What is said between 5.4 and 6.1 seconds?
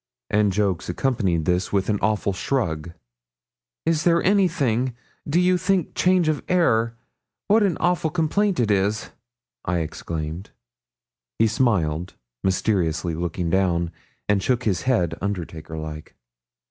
think